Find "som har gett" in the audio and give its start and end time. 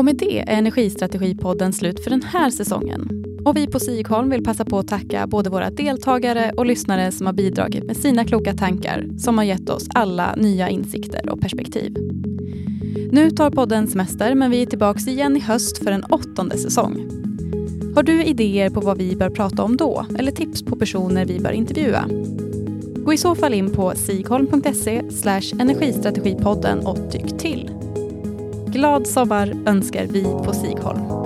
9.18-9.68